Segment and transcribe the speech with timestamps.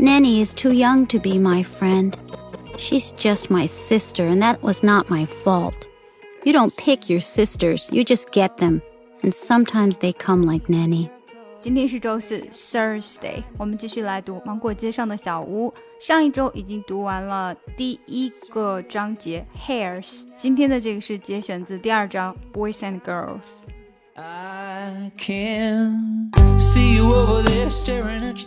[0.00, 2.16] Nanny is too young to be my friend.
[2.76, 5.86] She's just my sister, and that was not my fault.
[6.44, 8.82] You don't pick your sisters, you just get them.
[9.22, 11.08] And sometimes they come like Nanny.
[11.58, 15.70] 今天是周四，Thursday，我们继续来读《芒果街上的小屋》。
[15.98, 23.64] 上一周已经读完了第一个章节 Hairs，今天的这个是节选自第二章 Boys and Girls。